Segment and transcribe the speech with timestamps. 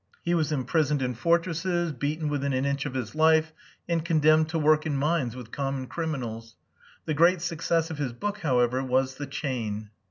[0.23, 3.53] He was imprisoned in fortresses, beaten within an inch of his life,
[3.87, 6.55] and condemned to work in mines, with common criminals.
[7.05, 9.91] The great success of his book, however, was the chain.